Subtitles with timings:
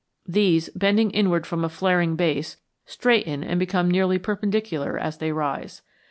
[0.27, 2.57] These, bending inward from a flaring base,
[2.87, 5.83] straighten and become nearly perpendicular as they rise.